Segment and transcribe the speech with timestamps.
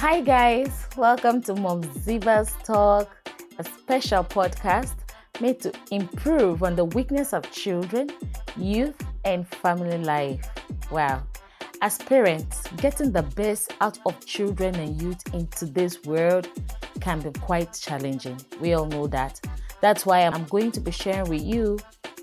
[0.00, 3.14] Hi, guys, welcome to Mom Ziva's Talk,
[3.58, 4.94] a special podcast
[5.42, 8.08] made to improve on the weakness of children,
[8.56, 10.48] youth, and family life.
[10.90, 11.22] Wow.
[11.82, 16.48] As parents, getting the best out of children and youth in today's world
[17.02, 18.40] can be quite challenging.
[18.58, 19.38] We all know that.
[19.82, 21.78] That's why I'm going to be sharing with you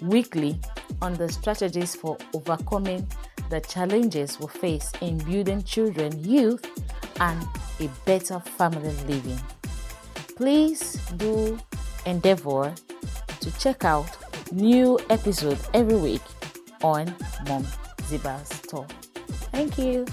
[0.00, 0.58] weekly
[1.02, 3.06] on the strategies for overcoming
[3.50, 6.64] the challenges we face in building children, youth,
[7.20, 7.46] and
[7.80, 9.40] a better family living.
[10.36, 11.58] Please do
[12.06, 12.74] endeavor
[13.40, 14.08] to check out
[14.52, 16.22] new episodes every week
[16.82, 17.14] on
[17.48, 17.64] Mom
[18.02, 18.90] Ziba's Talk.
[19.52, 20.06] Thank you.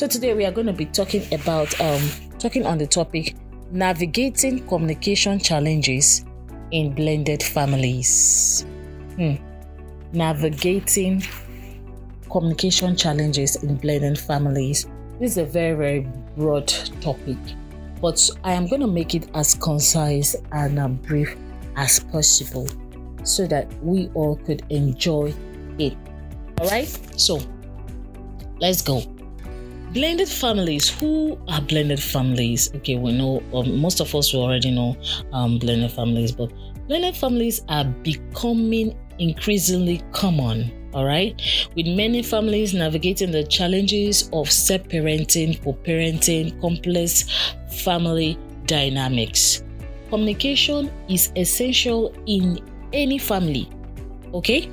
[0.00, 2.00] So today we are going to be talking about um
[2.38, 3.36] talking on the topic
[3.70, 6.24] navigating communication challenges
[6.70, 8.64] in blended families.
[9.16, 9.34] Hmm.
[10.14, 11.22] Navigating
[12.30, 14.86] communication challenges in blended families.
[15.18, 16.68] This is a very very broad
[17.02, 17.36] topic,
[18.00, 21.36] but I am going to make it as concise and um, brief
[21.76, 22.66] as possible
[23.22, 25.34] so that we all could enjoy
[25.78, 25.94] it.
[26.58, 26.88] All right.
[27.20, 27.38] So
[28.60, 29.02] let's go
[29.92, 32.70] blended families who are blended families?
[32.76, 34.96] Okay we know um, most of us already know
[35.32, 36.52] um, blended families but
[36.86, 41.40] blended families are becoming increasingly common all right?
[41.76, 49.62] With many families navigating the challenges of step parenting co-parenting complex family dynamics.
[50.08, 52.58] Communication is essential in
[52.92, 53.68] any family
[54.34, 54.70] okay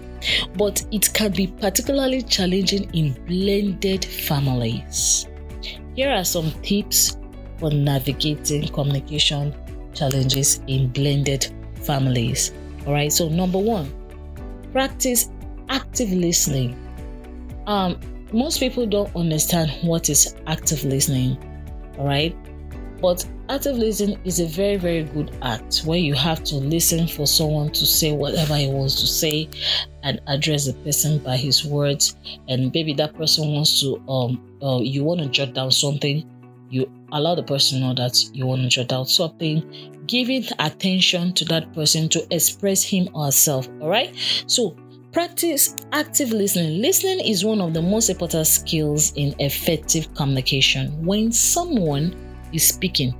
[0.55, 5.27] but it can be particularly challenging in blended families.
[5.95, 7.17] Here are some tips
[7.57, 9.55] for navigating communication
[9.93, 11.47] challenges in blended
[11.83, 12.53] families.
[12.85, 13.91] All right, so number one,
[14.71, 15.29] practice
[15.69, 16.77] active listening.
[17.65, 17.99] Um,
[18.31, 21.37] most people don't understand what is active listening.
[21.97, 22.35] All right,
[23.01, 27.27] but active listening is a very, very good act where you have to listen for
[27.27, 29.49] someone to say whatever he wants to say
[30.03, 32.15] and address the person by his words.
[32.47, 36.27] And maybe that person wants to, um, uh, you want to jot down something,
[36.69, 41.45] you allow the person know that you want to jot down something, giving attention to
[41.45, 43.67] that person to express him or herself.
[43.81, 44.15] All right.
[44.47, 44.75] So
[45.11, 46.81] practice active listening.
[46.81, 51.05] Listening is one of the most important skills in effective communication.
[51.05, 52.15] When someone
[52.53, 53.15] is speaking.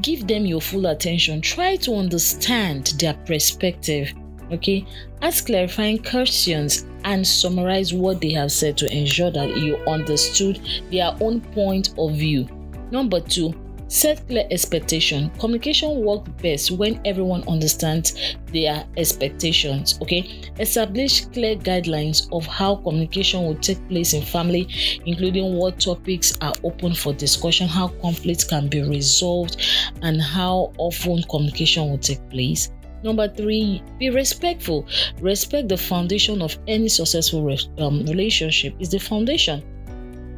[0.00, 1.40] Give them your full attention.
[1.40, 4.12] Try to understand their perspective.
[4.50, 4.86] Okay,
[5.20, 11.14] ask clarifying questions and summarize what they have said to ensure that you understood their
[11.20, 12.46] own point of view.
[12.90, 13.54] Number two,
[13.88, 15.30] Set clear expectation.
[15.38, 19.98] Communication works best when everyone understands their expectations.
[20.02, 24.68] Okay, establish clear guidelines of how communication will take place in family,
[25.06, 29.56] including what topics are open for discussion, how conflicts can be resolved,
[30.02, 32.70] and how often communication will take place.
[33.02, 34.86] Number three, be respectful.
[35.20, 39.62] Respect the foundation of any successful re- um, relationship is the foundation.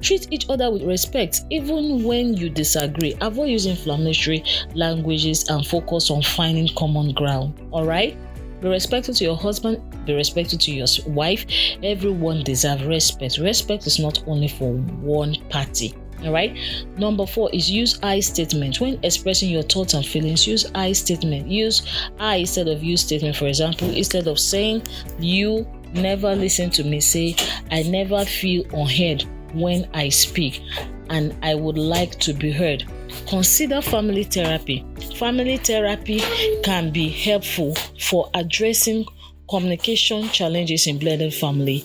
[0.00, 3.16] Treat each other with respect, even when you disagree.
[3.20, 4.44] Avoid using inflammatory
[4.74, 7.54] languages and focus on finding common ground.
[7.70, 8.16] All right?
[8.60, 11.46] Be respectful to your husband, be respectful to your wife.
[11.82, 13.38] Everyone deserves respect.
[13.38, 15.94] Respect is not only for one party.
[16.24, 16.54] All right.
[16.98, 18.80] Number four is use I statement.
[18.80, 21.48] When expressing your thoughts and feelings, use I statement.
[21.48, 21.82] Use
[22.18, 23.36] I instead of you statement.
[23.36, 24.82] For example, instead of saying
[25.18, 27.34] you never listen to me, say
[27.70, 29.24] I never feel unheard
[29.54, 30.62] when I speak
[31.08, 32.84] and I would like to be heard.
[33.28, 34.84] Consider family therapy.
[35.16, 36.20] Family therapy
[36.62, 39.04] can be helpful for addressing
[39.48, 41.84] communication challenges in blended family.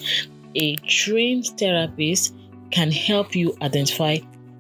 [0.56, 2.36] A trained therapist
[2.72, 4.18] can help you identify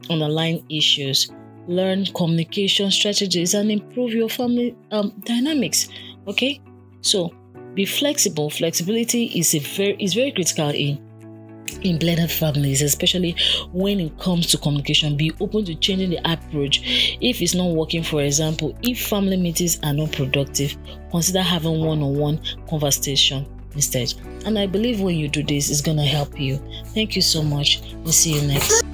[0.09, 1.31] underlying issues,
[1.67, 5.87] learn communication strategies, and improve your family um, dynamics.
[6.27, 6.59] Okay,
[7.01, 7.33] so
[7.75, 8.49] be flexible.
[8.49, 11.04] Flexibility is a very is very critical in
[11.83, 13.35] in blended families, especially
[13.73, 17.17] when it comes to communication, be open to changing the approach.
[17.21, 20.77] If it's not working, for example, if family meetings are not productive,
[21.11, 24.13] consider having one on one conversation instead.
[24.45, 26.57] And I believe when you do this, it's going to help you.
[26.87, 27.81] Thank you so much.
[28.03, 28.84] We'll see you next.